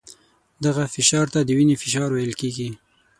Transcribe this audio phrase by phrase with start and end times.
[0.65, 2.69] دغه فشار ته د وینې فشار ویل کېږي.